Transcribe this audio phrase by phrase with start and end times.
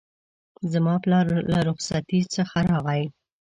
[0.71, 3.03] زما پلار له رخصتی څخه راغی